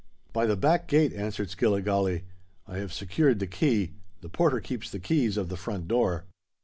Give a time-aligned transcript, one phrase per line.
[0.33, 2.23] "By the back gate," answered Skilligalee.
[2.67, 3.91] "I have secured the key.
[4.21, 6.25] The porter keeps the keys of the front door."